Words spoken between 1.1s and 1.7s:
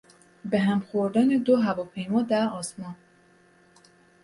دو